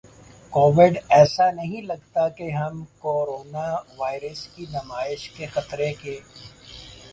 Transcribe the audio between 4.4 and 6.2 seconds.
کی نمائش کے خطرے ک